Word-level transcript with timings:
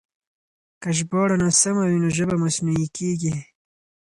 که 0.81 0.89
ژباړه 0.97 1.35
ناسمه 1.43 1.83
وي 1.89 1.97
نو 2.03 2.09
ژبه 2.17 2.35
مصنوعي 2.43 2.87
کېږي. 2.97 3.33